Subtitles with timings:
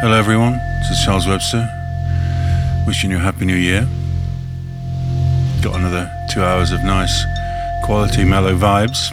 [0.00, 0.52] Hello, everyone.
[0.78, 1.68] This is Charles Webster.
[2.86, 3.80] Wishing you a happy new year.
[5.60, 7.24] Got another two hours of nice,
[7.82, 9.10] quality, mellow vibes.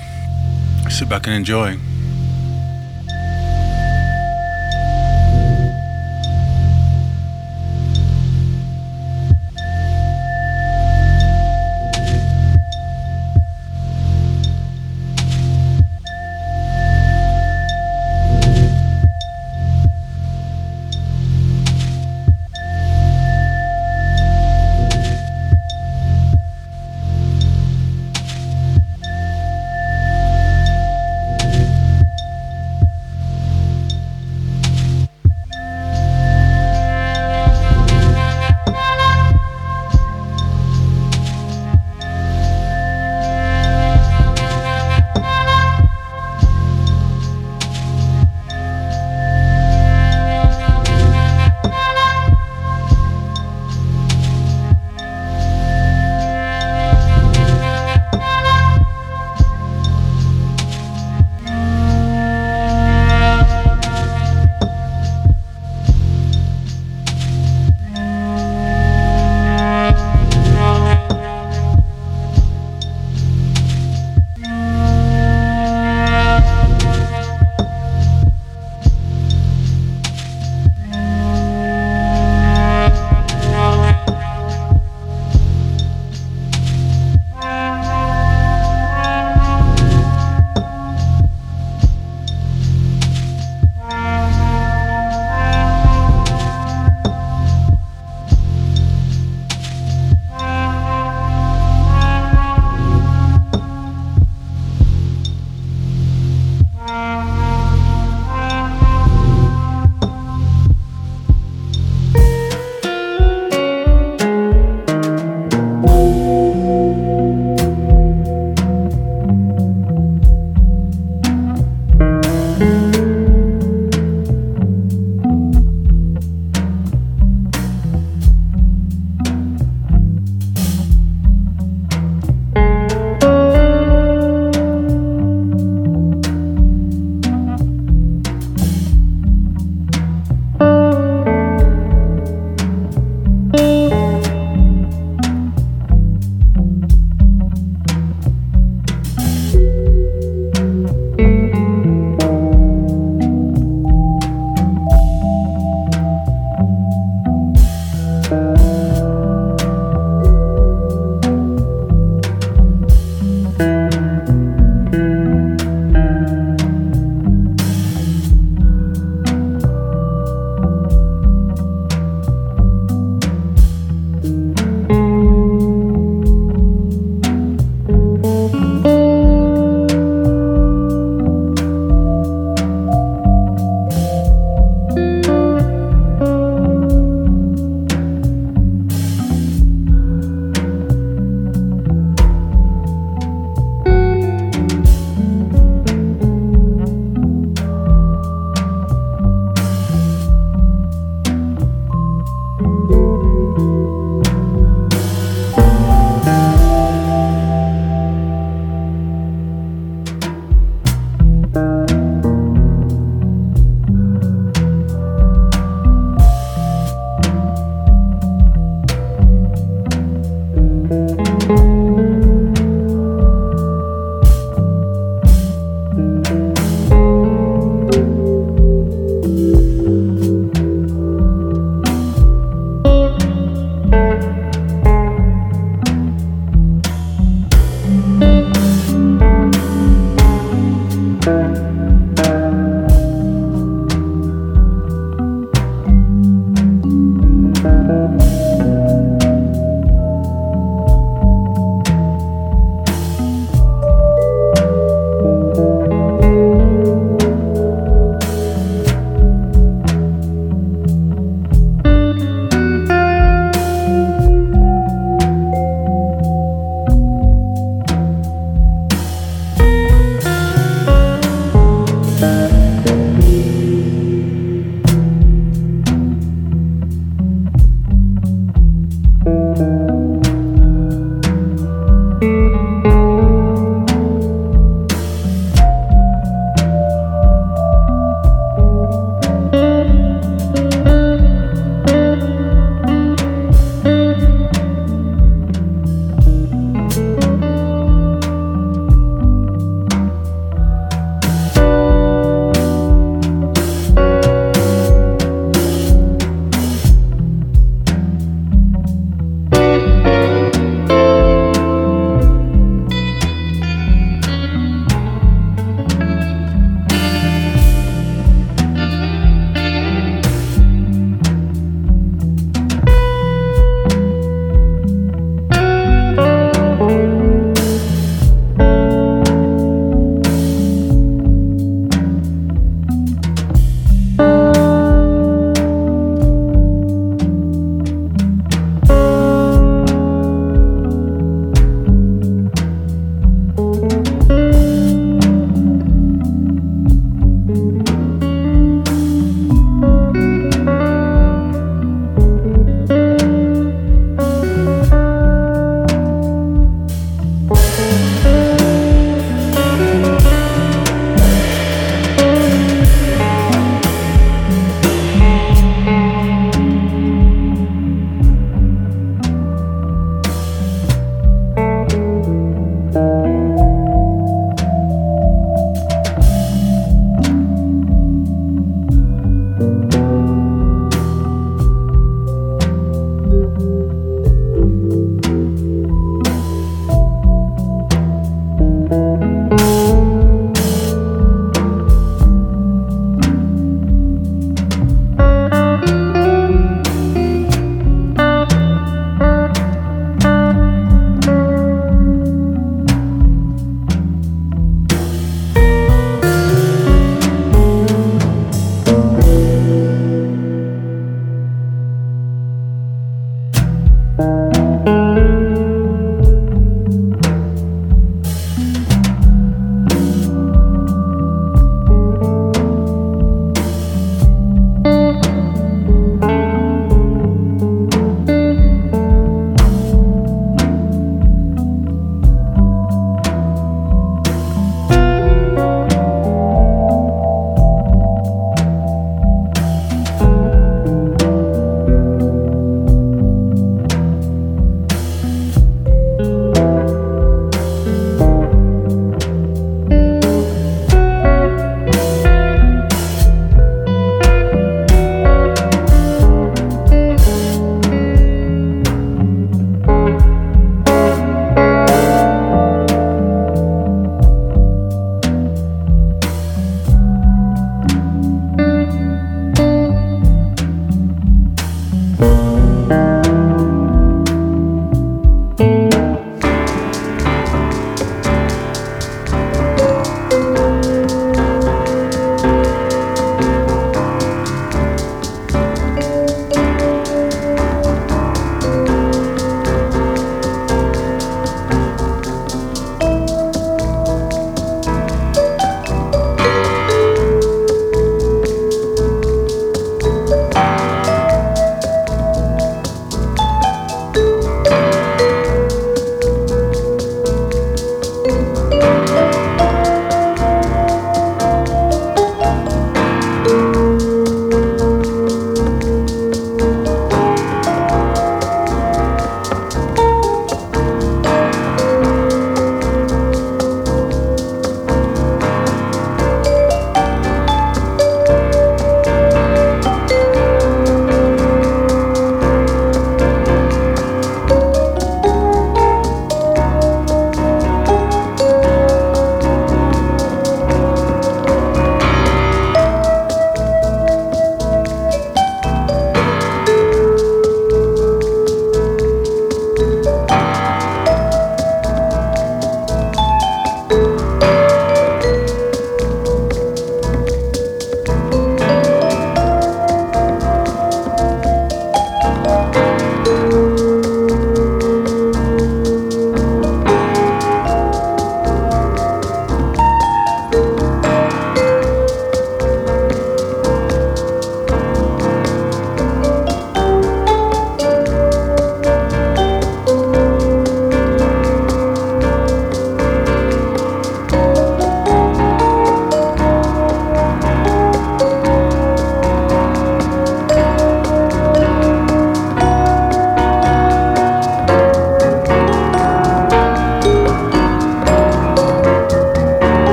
[0.92, 1.80] Sit back and enjoy.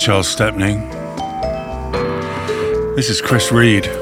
[0.00, 0.76] Charles Stepney.
[2.96, 3.99] This is Chris Reed.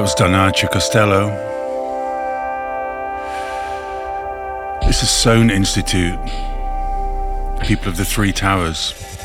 [0.00, 1.30] was Donatia Costello.
[4.86, 6.20] This is Sohn Institute,
[7.60, 9.17] people of the Three Towers.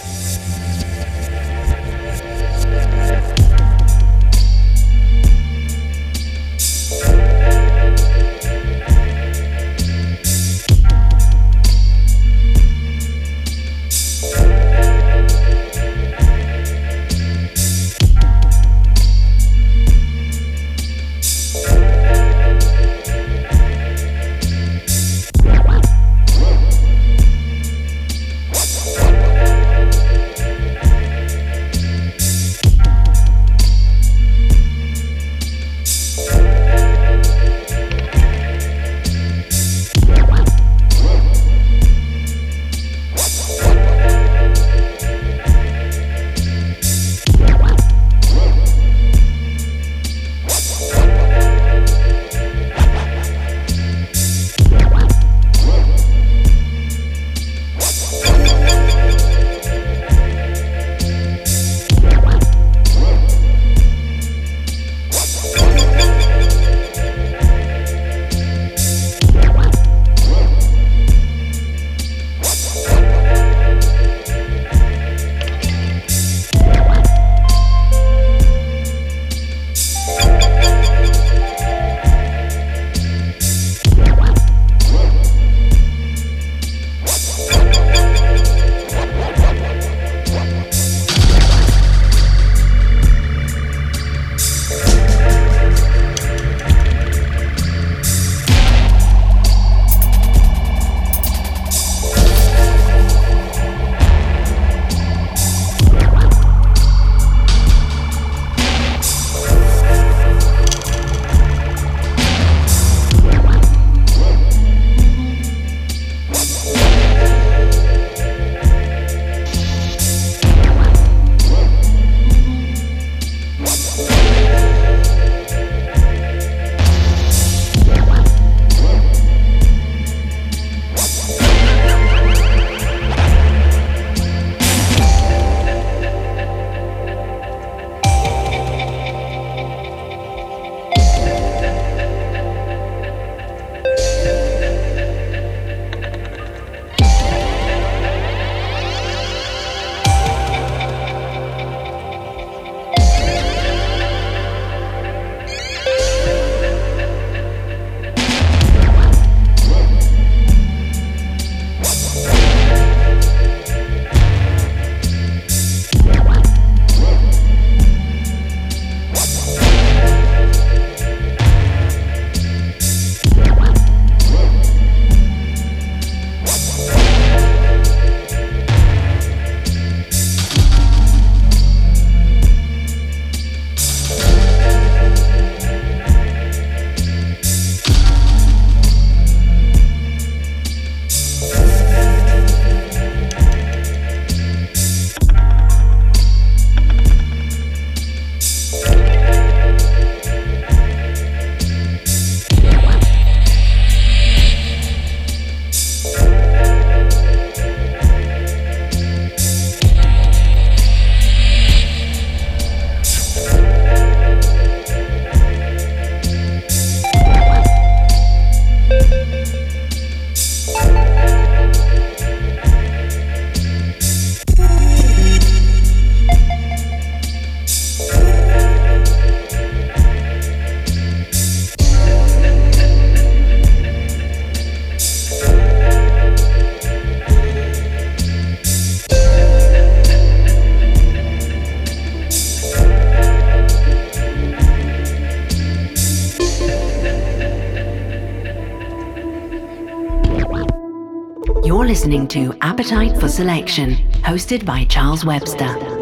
[253.33, 255.92] Selection, hosted by Charles Webster.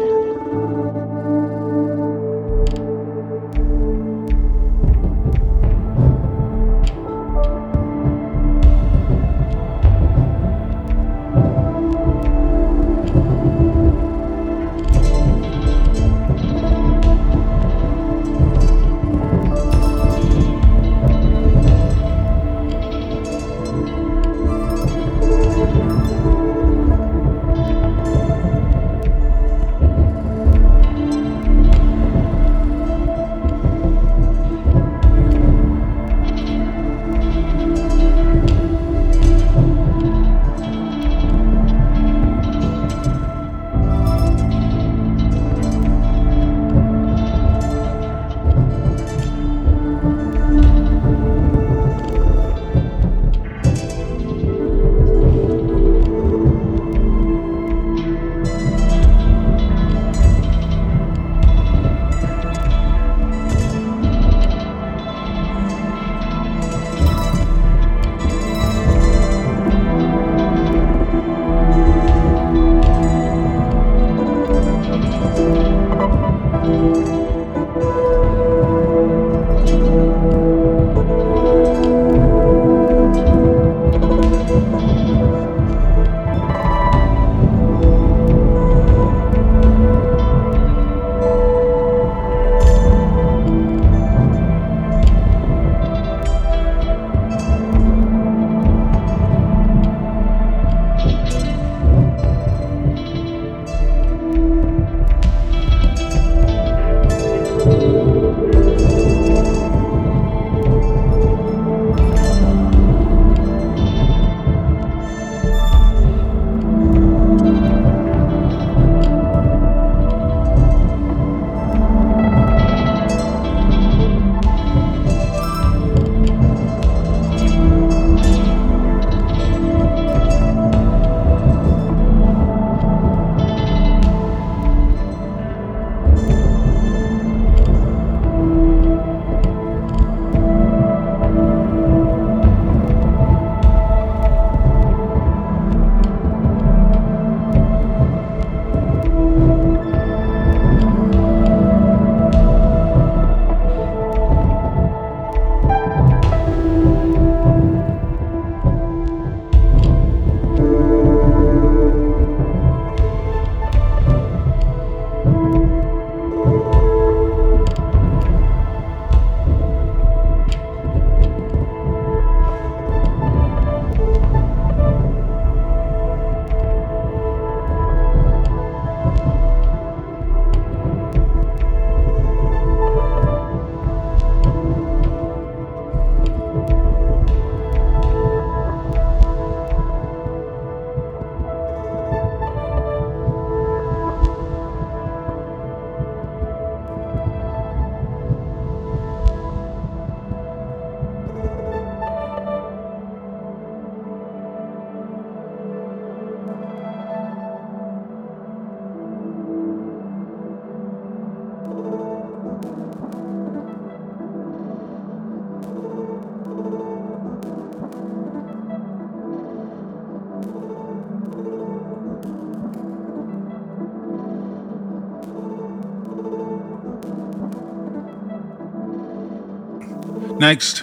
[230.42, 230.82] Next,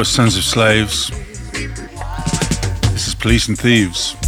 [0.05, 1.11] Sons of Slaves.
[2.93, 4.26] This is Police and Thieves.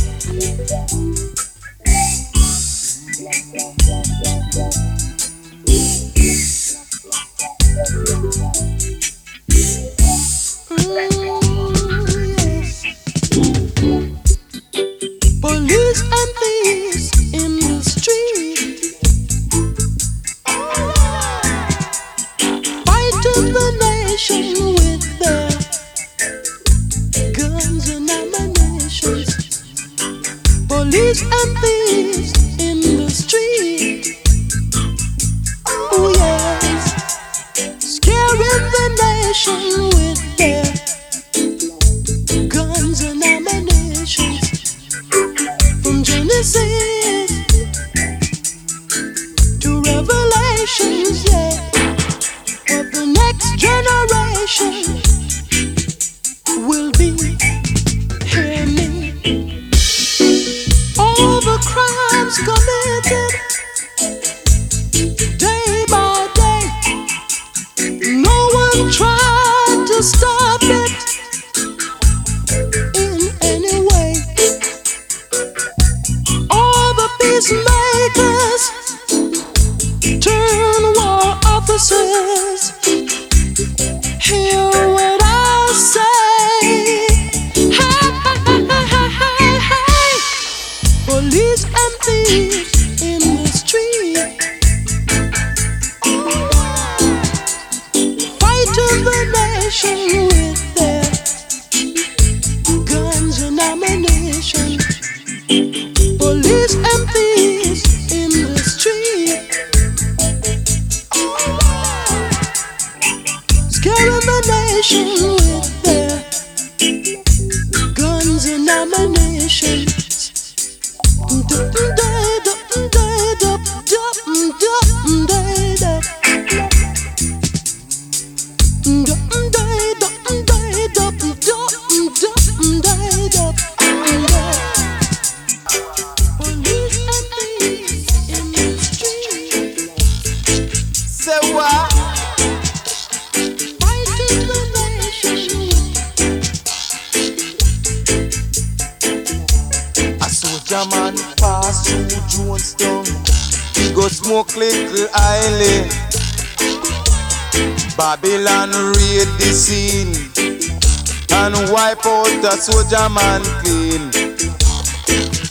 [162.88, 164.08] Soldier man clean.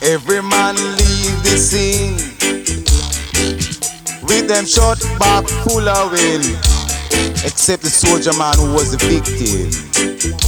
[0.02, 2.16] Every man leave the scene
[4.24, 6.46] with them shot back full of wind,
[7.46, 10.47] except the soldier man who was the victim.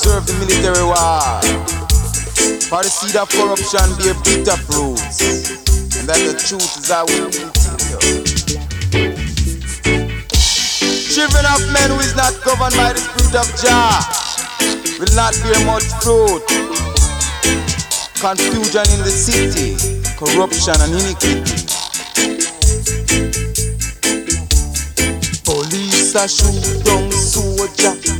[0.00, 1.40] And observe the military war.
[2.68, 5.20] For the seed of corruption bear bitter fruits,
[5.98, 7.30] and that the truth is I will.
[11.10, 14.00] Children of men who is not governed by the spirit of Jah
[14.98, 16.44] will not bear much fruit.
[18.20, 19.76] Confusion in the city,
[20.16, 21.66] corruption and iniquity.
[25.44, 28.19] Police are shoot down soldier,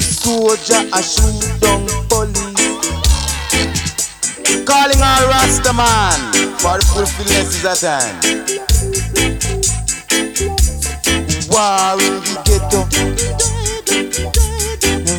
[0.00, 2.52] soldier a shoot down police.
[4.64, 6.20] Calling all Rasta man
[6.58, 8.16] for the fulfillment is at hand.
[11.50, 12.80] War in the ghetto,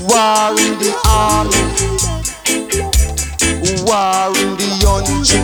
[0.07, 1.64] war in the army,
[3.86, 5.41] war in the country,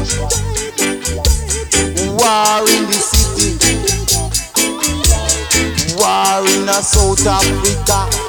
[2.15, 3.51] war in the city,
[5.97, 8.28] war in South Africa,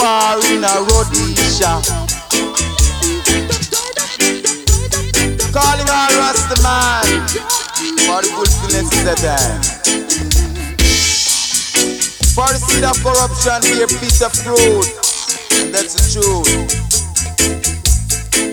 [0.00, 1.76] war in a Rhodesia.
[5.52, 7.04] Calling all Rasta man
[8.08, 9.60] for the fulfillment is at hand.
[12.32, 14.88] For the seed of corruption be a piece of fruit.
[15.60, 16.48] And that's the truth.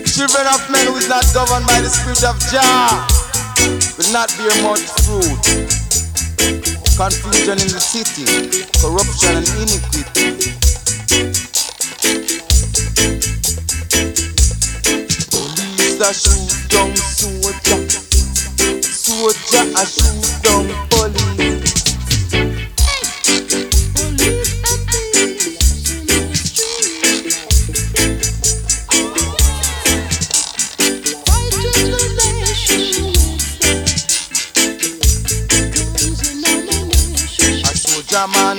[0.04, 3.06] Children of men who is not governed by the spirit of Jah
[3.96, 5.40] will not bear much fruit.
[6.98, 8.26] Confusion in the city,
[8.82, 10.58] corruption and iniquity.
[16.00, 17.80] A shoot down soldier,
[18.80, 21.48] soldier a shoot down police.
[38.34, 38.58] Man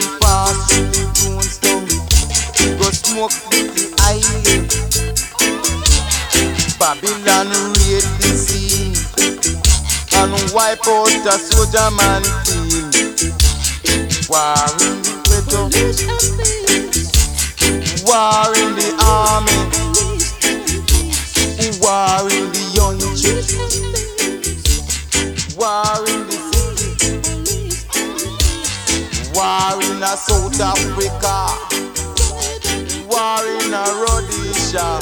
[3.20, 4.72] smoke little island
[6.80, 8.95] Babylon raid the scene.
[10.15, 12.88] And wipe out a soldier man team
[14.30, 15.61] War in the ghetto
[18.07, 19.59] War in the army.
[21.82, 23.36] War in the country
[25.57, 26.39] War in the
[29.36, 31.88] War in South Africa.
[33.10, 34.99] War in a Rhodesia.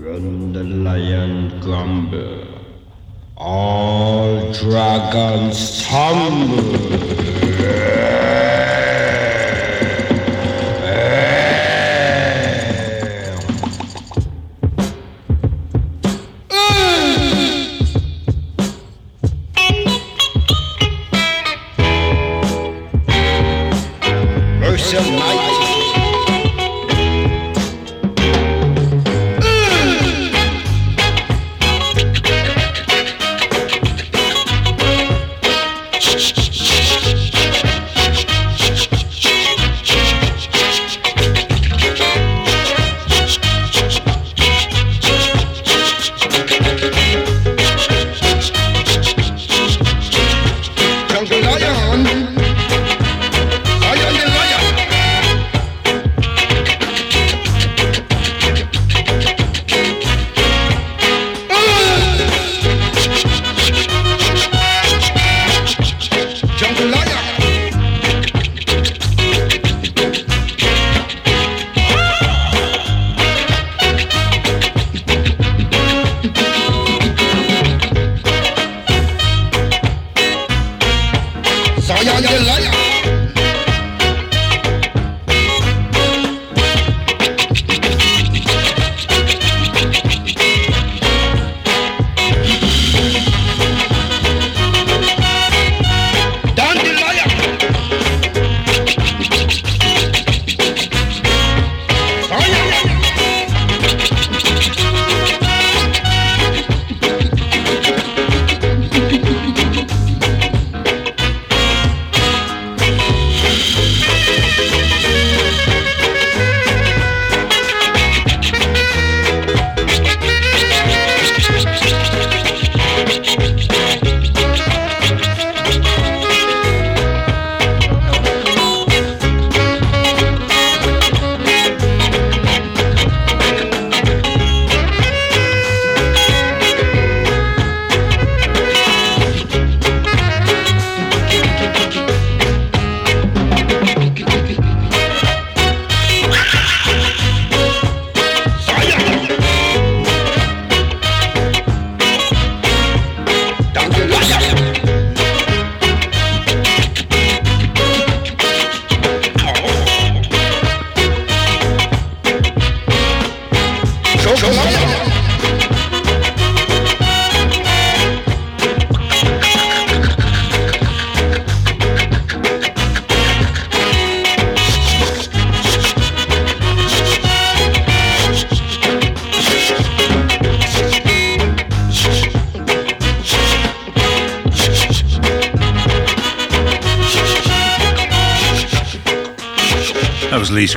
[0.00, 2.46] When the lion grumble,
[3.36, 7.35] all dragons tumble.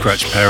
[0.09, 0.48] Scratch Perry.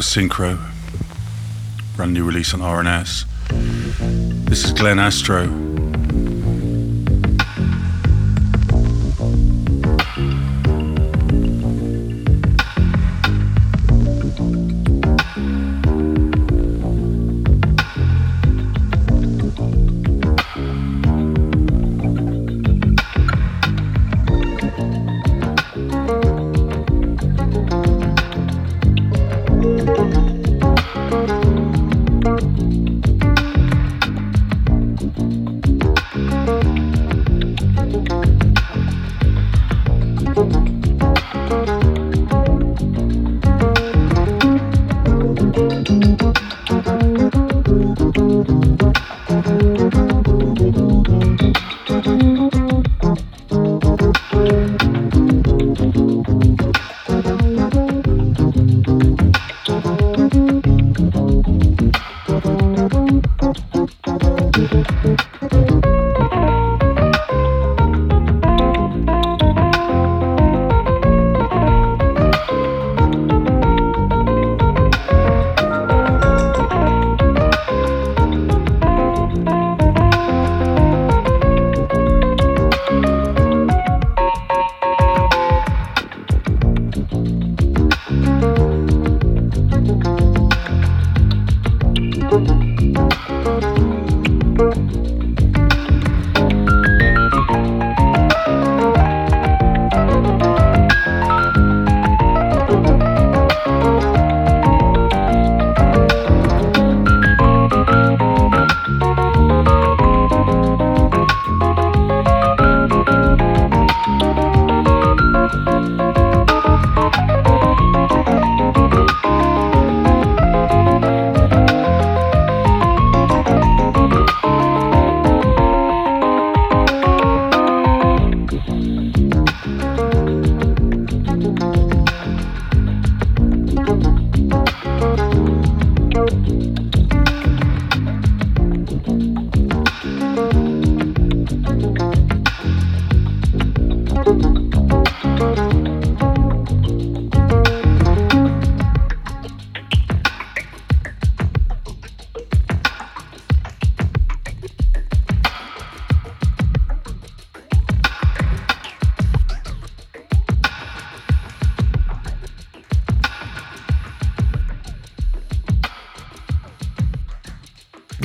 [0.00, 0.58] Was Synkro,
[1.94, 3.26] brand new release on R&S.
[4.48, 5.69] This is Glenn Astro.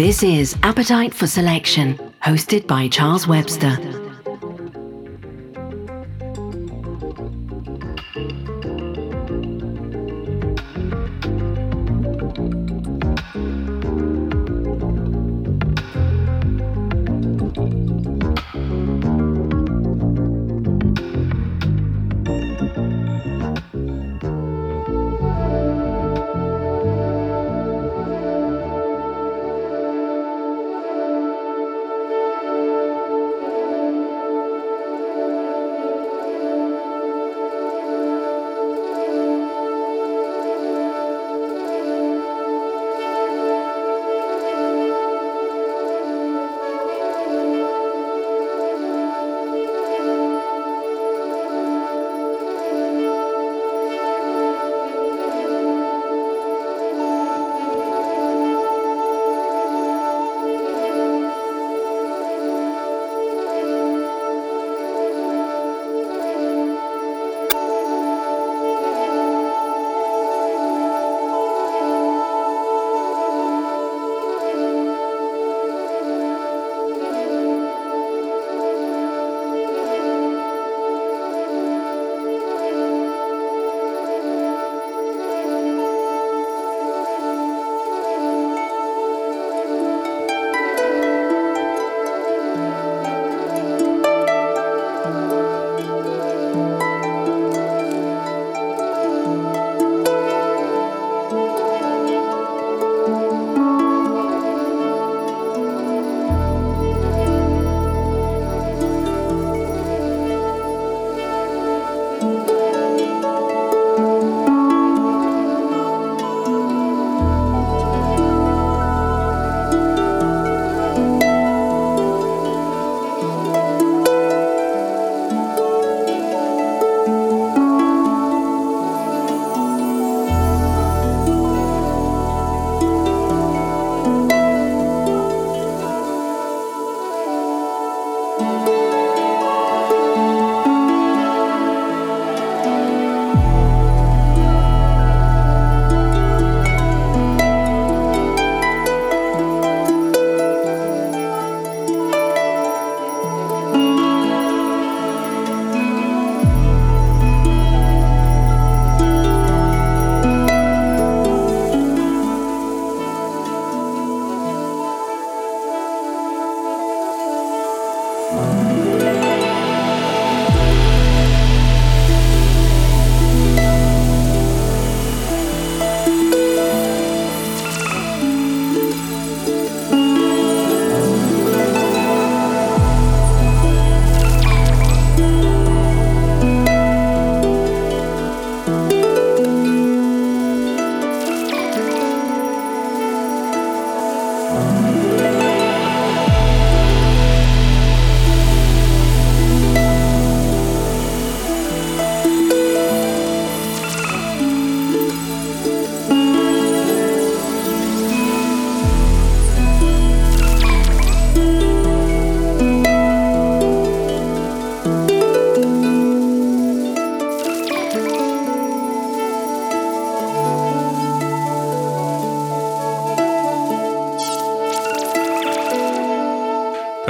[0.06, 3.95] This is Appetite for Selection, hosted by Charles Webster.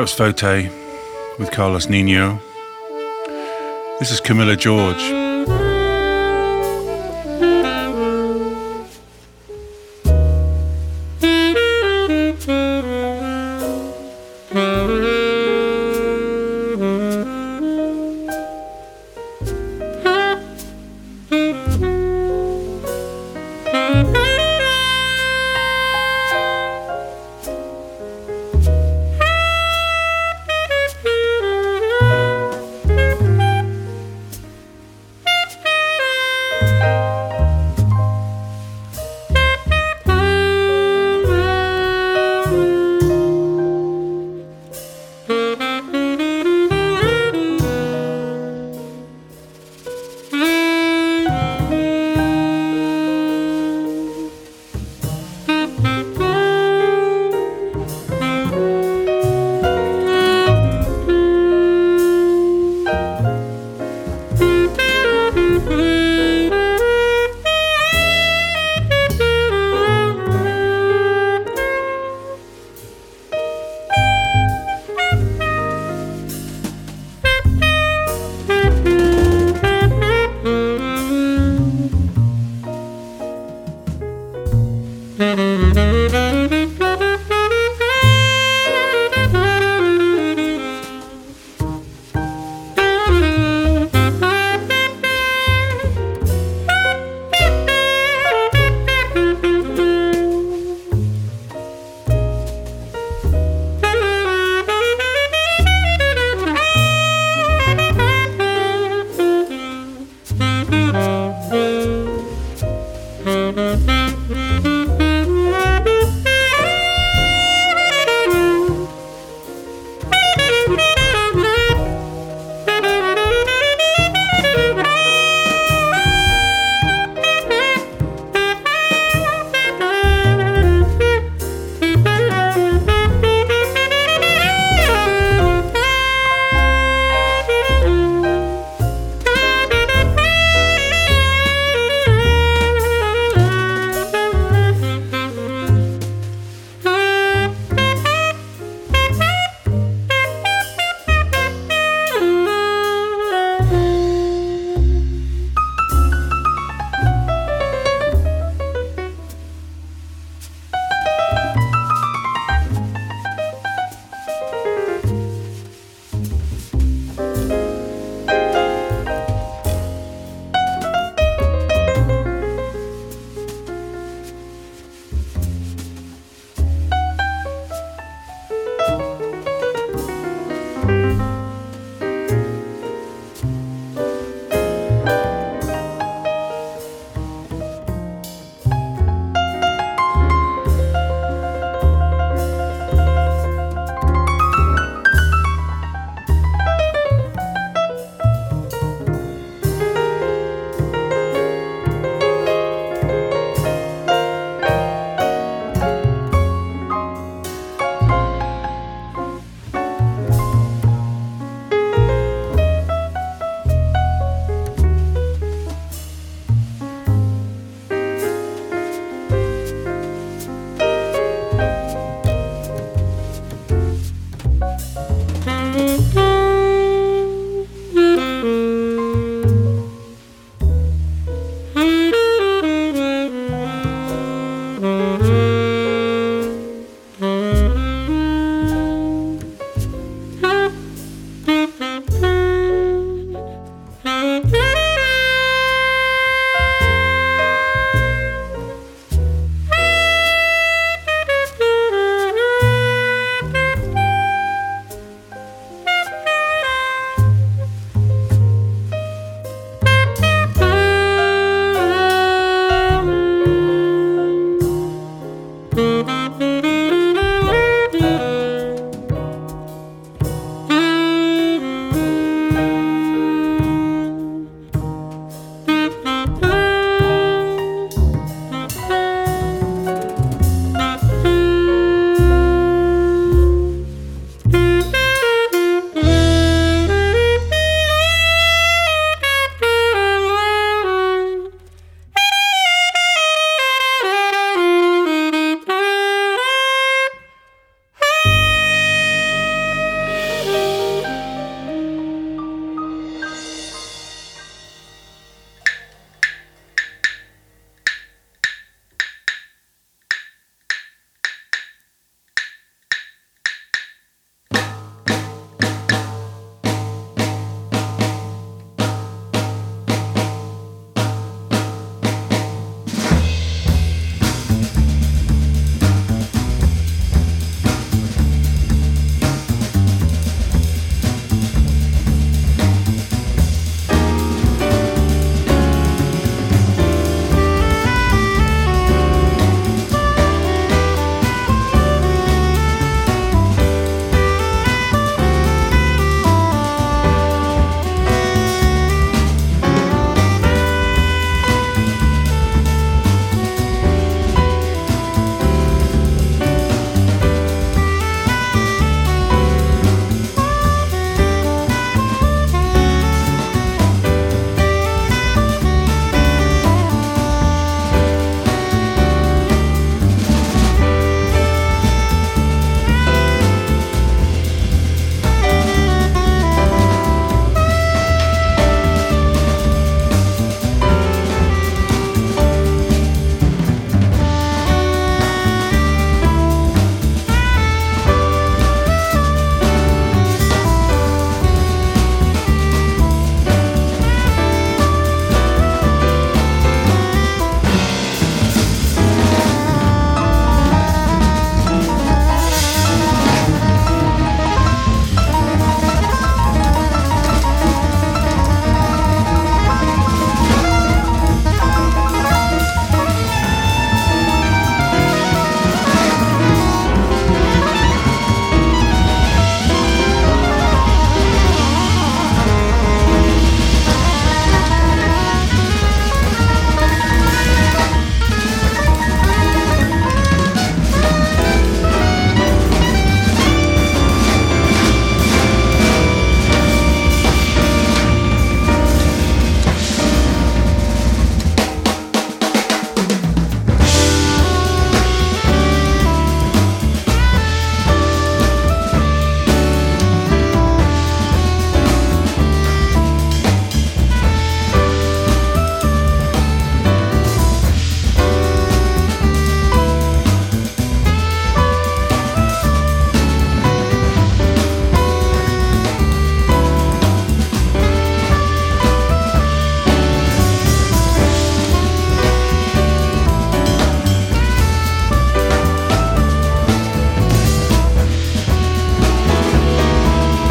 [0.06, 0.70] Was Photay
[1.40, 2.40] with Carlos Nino.
[3.98, 5.25] This is Camilla George.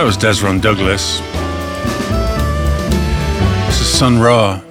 [0.04, 1.20] That was Desron Douglas.
[3.68, 4.63] This is Sun Ra.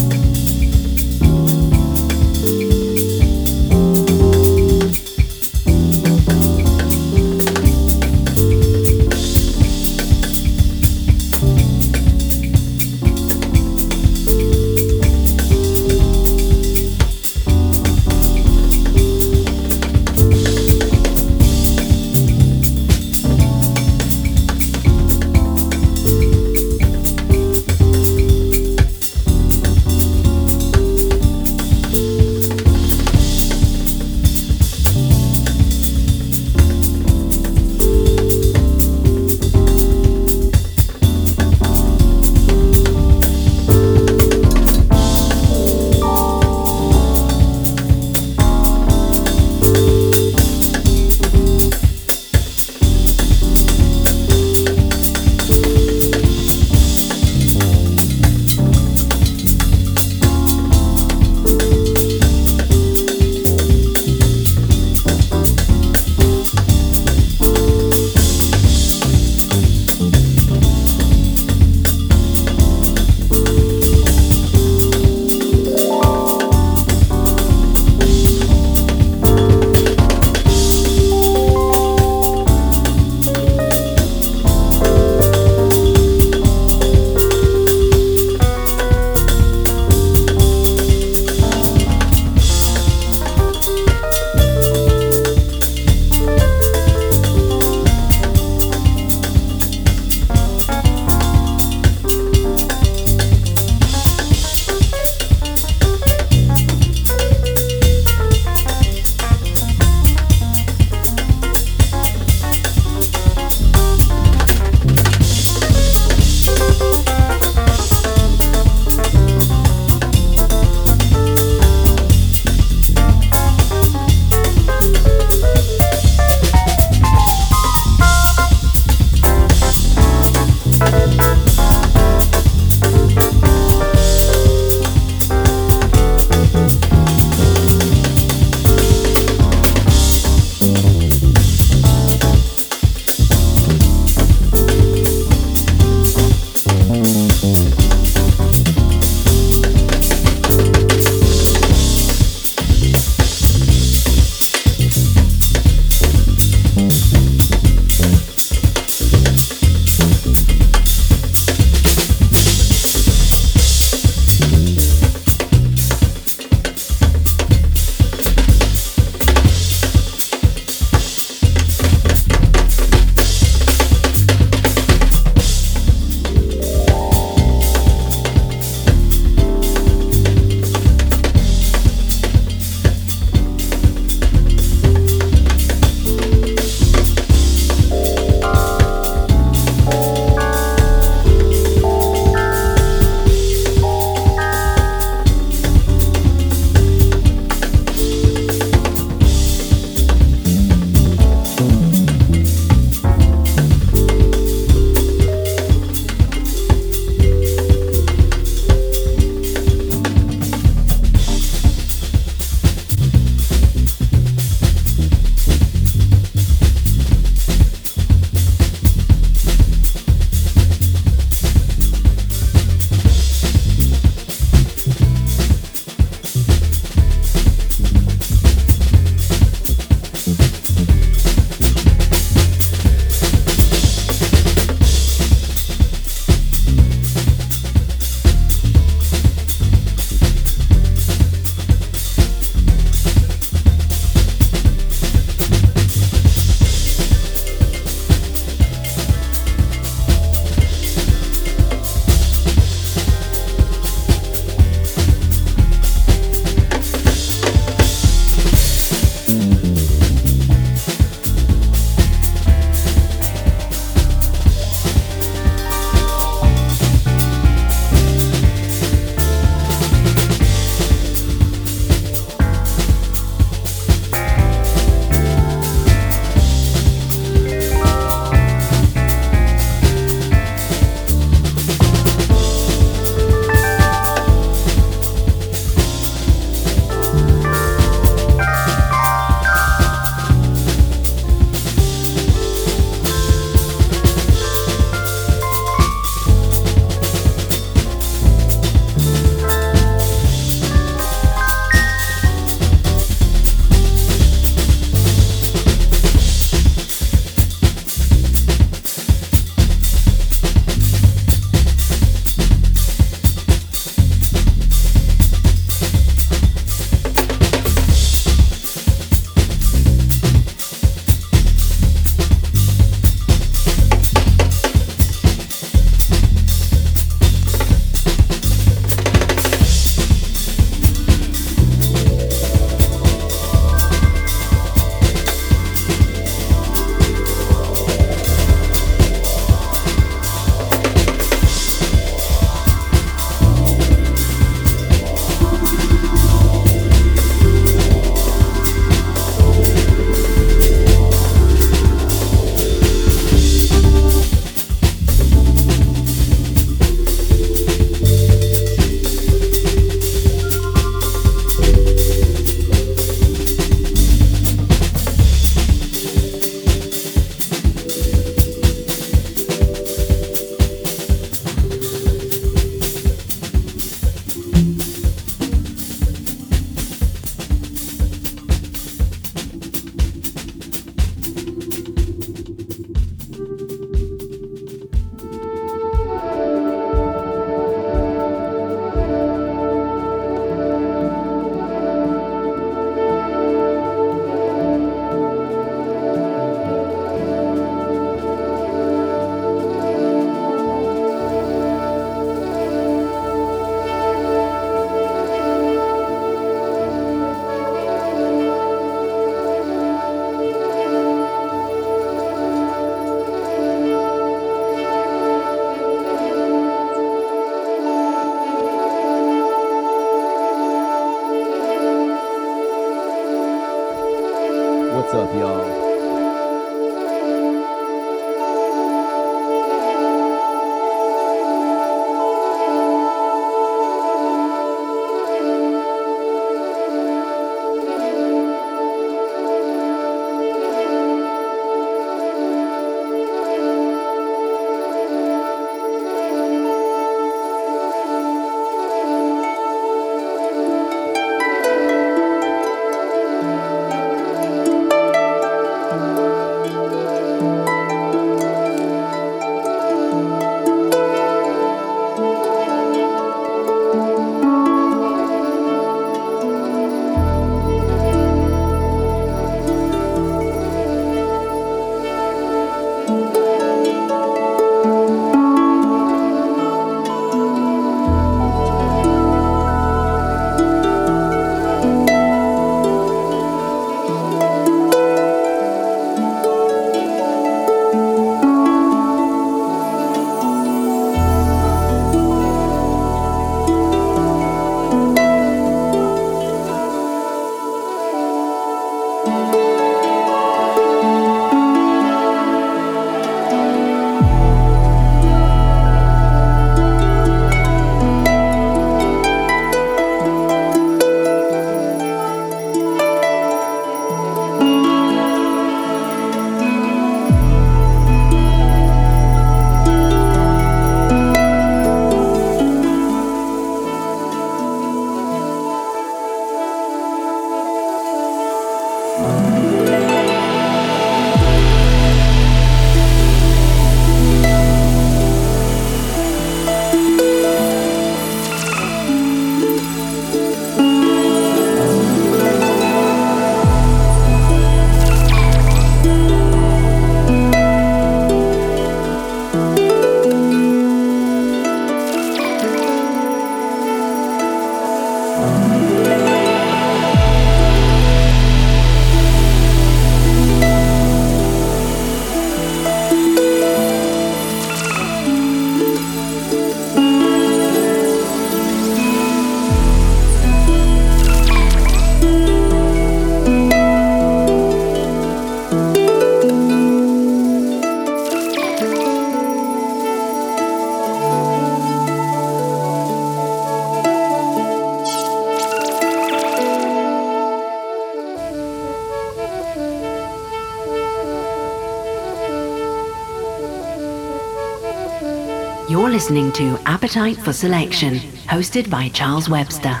[596.24, 598.14] Listening to Appetite for Selection,
[598.48, 600.00] hosted by Charles Webster.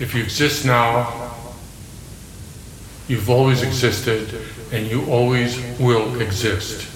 [0.00, 1.32] If you exist now,
[3.06, 4.34] you've always existed,
[4.72, 6.88] and you always will exist.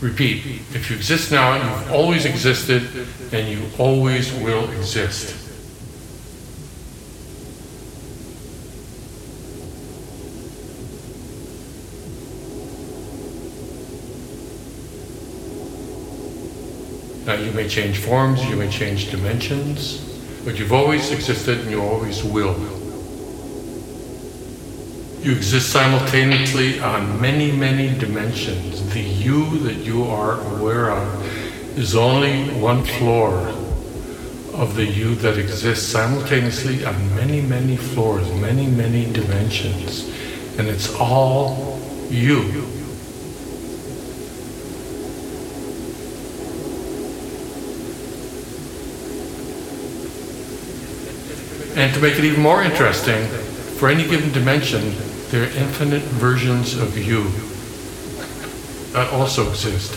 [0.00, 5.41] Repeat, if you exist now, you've always existed, and you always will exist.
[17.32, 20.00] Now you may change forms, you may change dimensions,
[20.44, 22.54] but you've always existed and you always will.
[25.22, 28.86] You exist simultaneously on many, many dimensions.
[28.92, 33.38] The you that you are aware of is only one floor
[34.52, 40.04] of the you that exists simultaneously on many, many floors, many, many dimensions.
[40.58, 41.80] And it's all
[42.10, 42.81] you.
[51.74, 53.26] And to make it even more interesting,
[53.78, 54.94] for any given dimension,
[55.30, 57.24] there are infinite versions of you
[58.92, 59.94] that also exist.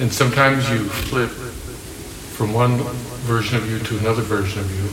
[0.00, 2.78] And sometimes you flip from one
[3.28, 4.88] version of you to another version of you.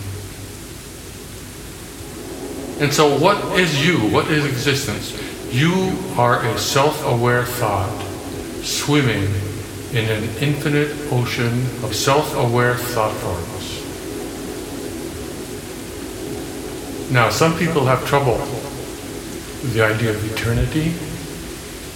[2.84, 3.98] And so, what is you?
[4.12, 5.14] What is existence?
[5.54, 8.02] You are a self aware thought
[8.62, 9.24] swimming
[9.94, 13.55] in an infinite ocean of self aware thought forms.
[17.12, 20.94] Now, some people have trouble with the idea of eternity,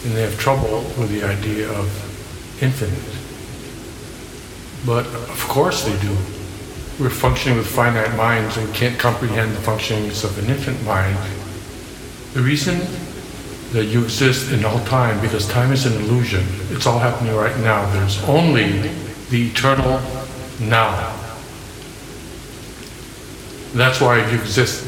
[0.06, 1.88] and they have trouble with the idea of
[2.62, 3.20] infinite.
[4.86, 6.16] But of course they do.
[7.00, 11.18] We're functioning with finite minds and can't comprehend the functionings of an infinite mind.
[12.34, 12.80] The reason
[13.72, 16.46] that you exist in all time, because time is an illusion.
[16.70, 17.90] It's all happening right now.
[17.94, 18.90] There's only
[19.30, 20.02] the eternal
[20.60, 21.16] now.
[23.74, 24.86] That's why you exist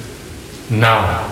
[0.72, 1.28] now.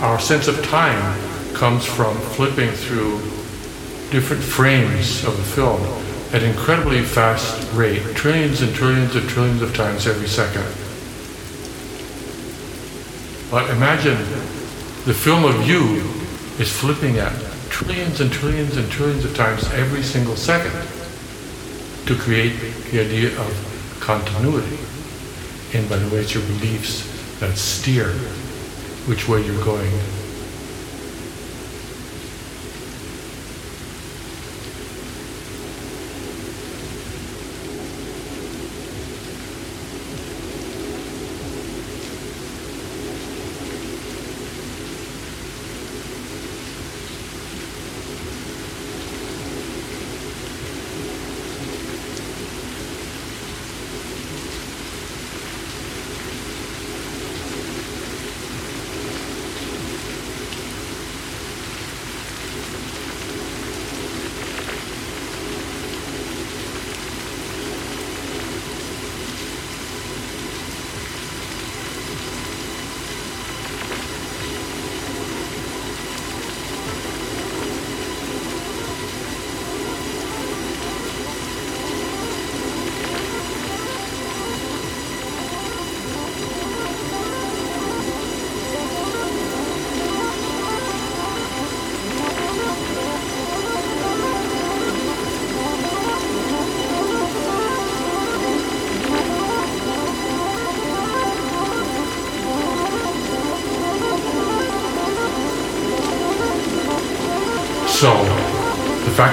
[0.00, 1.23] Our sense of time
[1.54, 3.18] comes from flipping through
[4.10, 5.80] different frames of a film
[6.34, 10.64] at incredibly fast rate, trillions and trillions and trillions of times every second.
[13.50, 14.18] But imagine
[15.04, 16.02] the film of you
[16.58, 17.32] is flipping at
[17.68, 20.72] trillions and trillions and trillions of times every single second
[22.06, 22.58] to create
[22.90, 24.78] the idea of continuity.
[25.72, 28.08] And by the way, it's your beliefs that steer
[29.06, 29.92] which way you're going.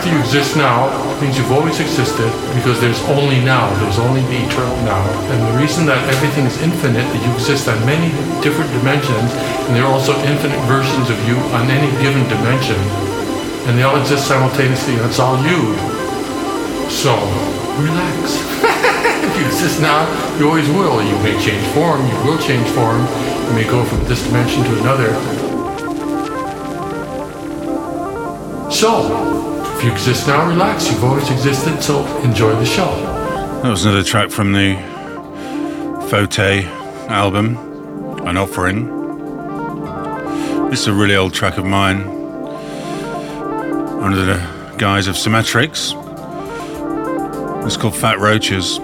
[0.02, 0.90] Fact that you exist now
[1.22, 5.02] means you've always existed because there's only now, there's only the eternal now.
[5.30, 8.10] And the reason that everything is infinite, that you exist on many
[8.42, 9.30] different dimensions,
[9.70, 12.78] and there are also infinite versions of you on any given dimension,
[13.70, 15.78] and they all exist simultaneously, and it's all you.
[16.90, 17.14] So,
[17.78, 18.42] relax.
[19.22, 20.98] if you exist now, you always will.
[21.04, 23.06] You may change form, you will change form,
[23.48, 25.14] you may go from this dimension to another,
[28.72, 30.92] So, if you exist now, relax.
[30.92, 32.94] You've always existed, so enjoy the show.
[33.64, 34.76] That was another track from the
[36.08, 36.66] Photay
[37.10, 37.58] album,
[38.28, 38.86] An Offering.
[40.70, 42.02] This is a really old track of mine
[44.04, 45.96] under the guise of Symmetrics.
[47.66, 48.78] It's called Fat Roaches.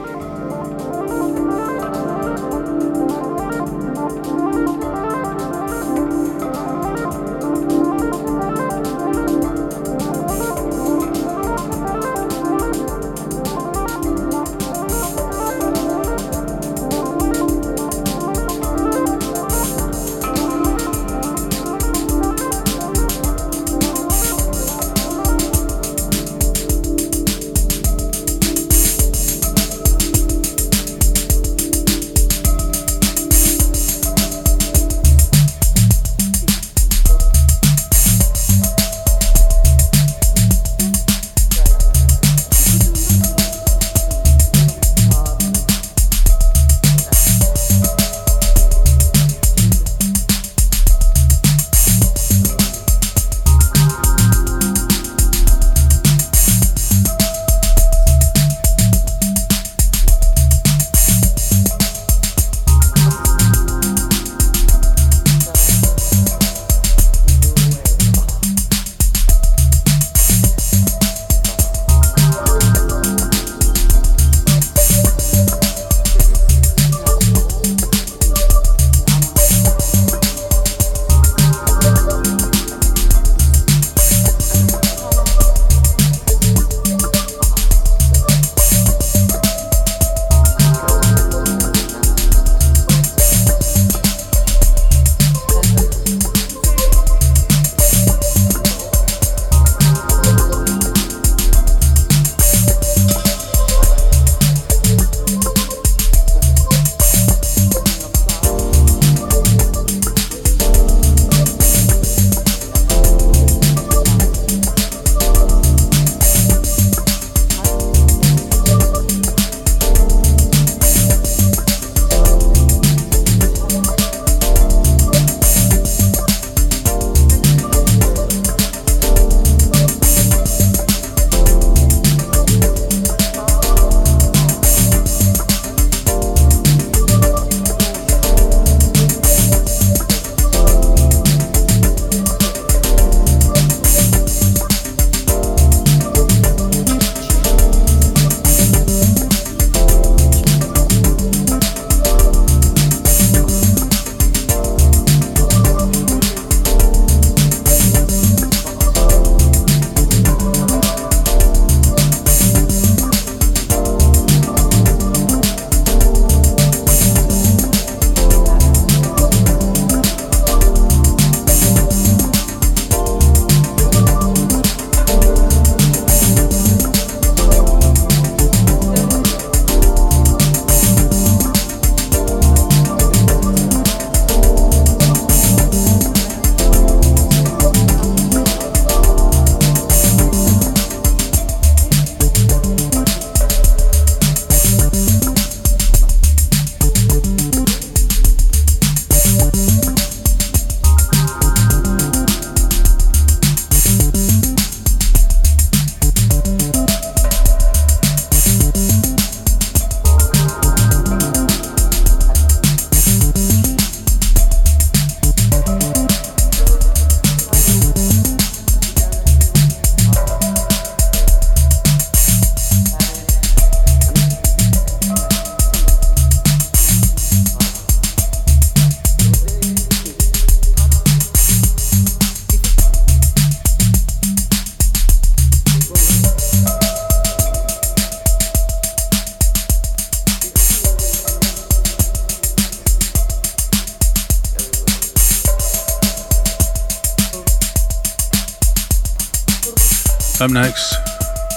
[250.47, 250.95] Up next,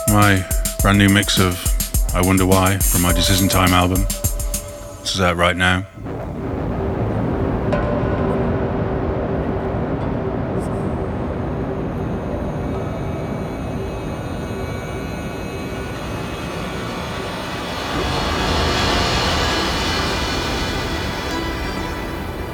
[0.09, 0.45] my
[0.83, 1.57] brand new mix of
[2.12, 4.03] I Wonder Why from my Decision Time album.
[5.03, 5.87] This is out right now.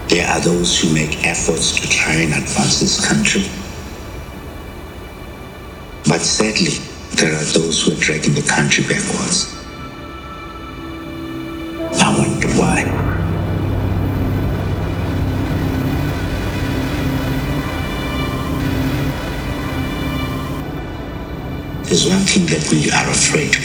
[0.09, 3.49] There are those who make efforts to try and advance this country.
[6.37, 6.69] Sadly,
[7.15, 9.57] there are those who are dragging the country backwards.
[11.99, 12.85] I wonder why.
[21.85, 23.57] There's one thing that we are afraid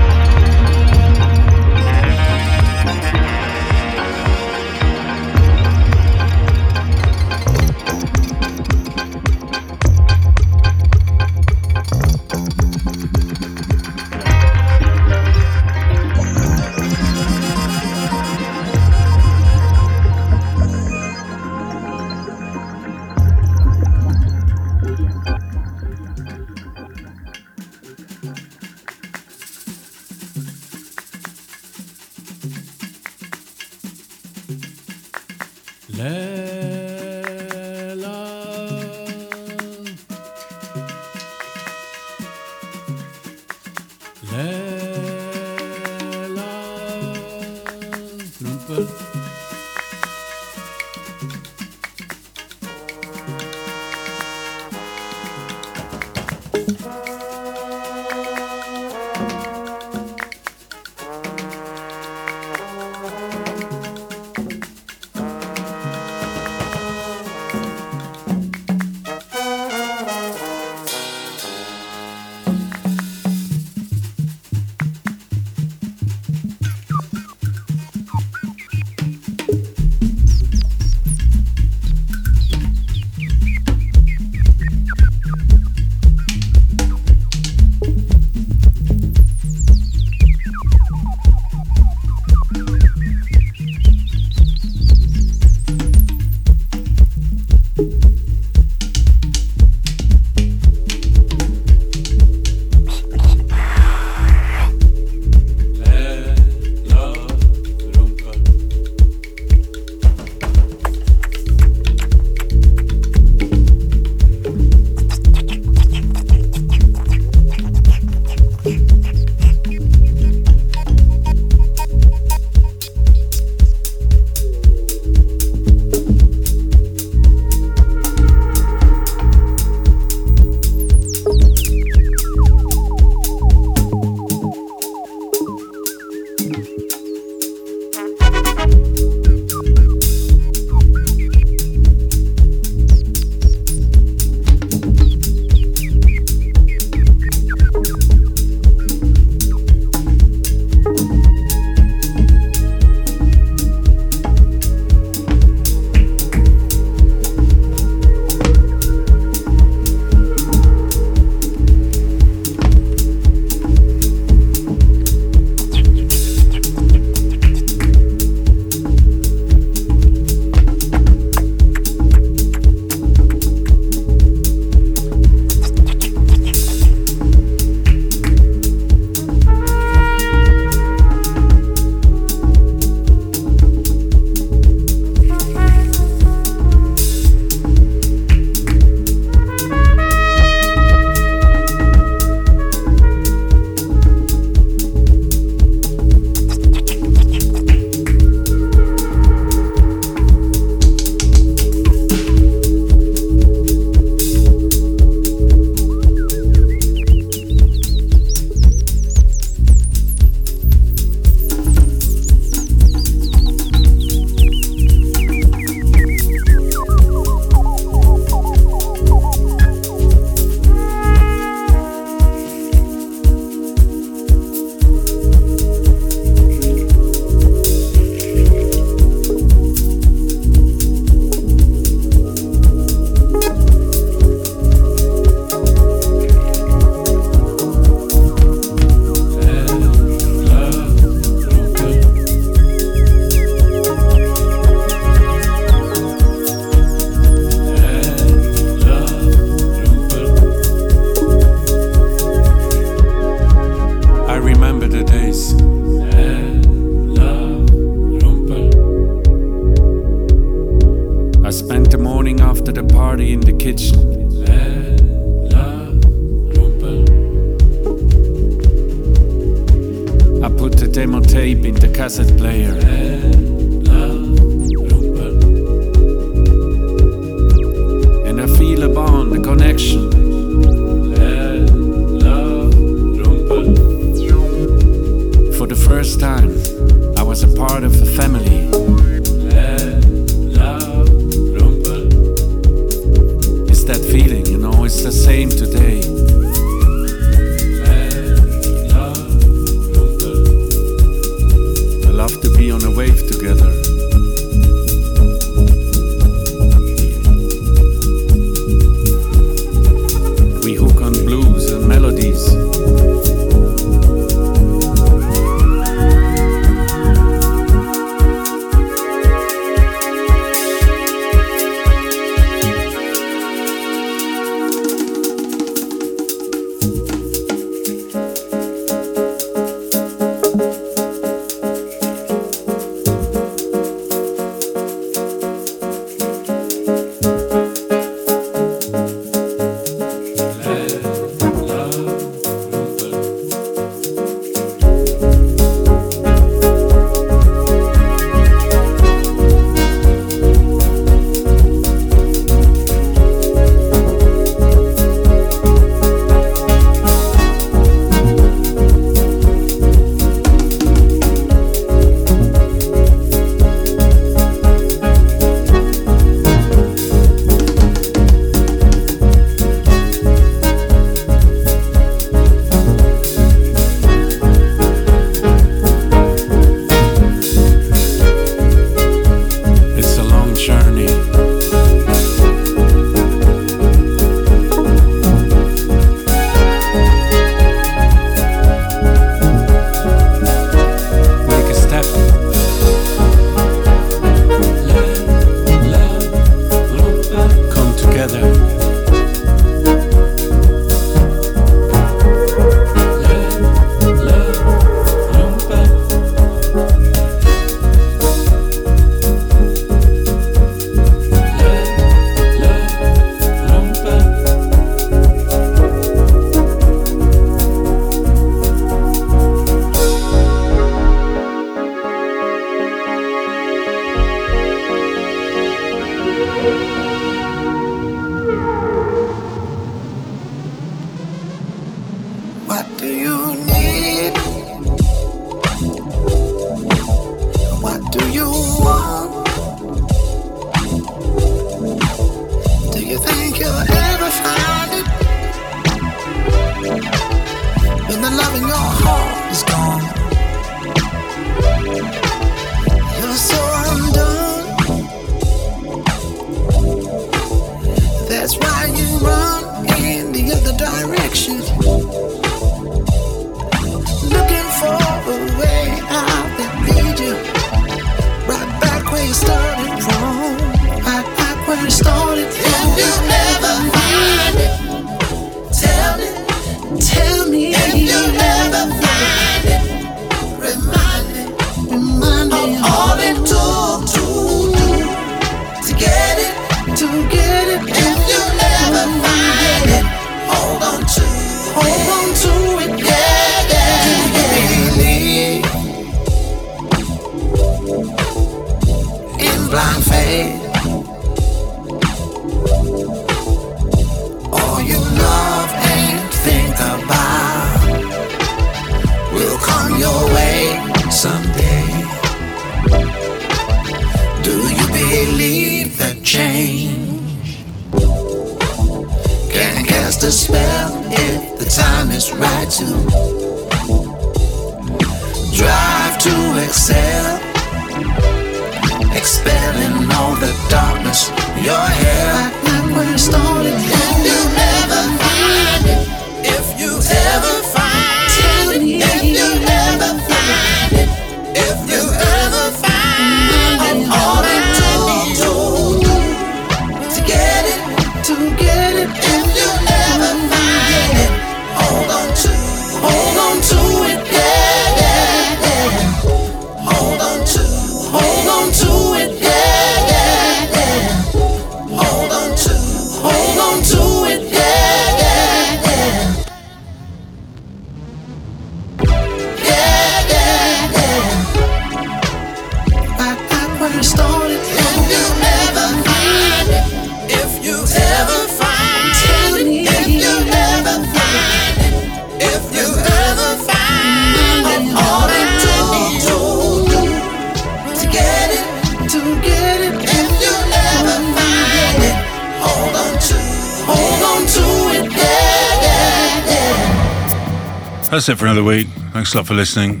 [598.10, 598.88] That's it for another week.
[599.12, 600.00] Thanks a lot for listening.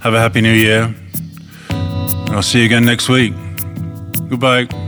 [0.00, 0.94] Have a happy new year.
[2.30, 3.34] I'll see you again next week.
[4.28, 4.87] Goodbye.